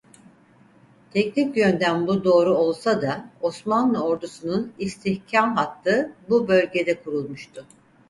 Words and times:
Teknik 1.11 1.57
yönden 1.57 2.07
bu 2.07 2.23
doğru 2.23 2.53
olsa 2.57 3.01
da 3.01 3.29
Osmanlı 3.41 4.03
Ordusunun 4.03 4.73
istihkam 4.79 5.55
hattı 5.55 6.13
bu 6.29 6.47
bölgede 6.47 7.03
kurulmuştu. 7.03 7.65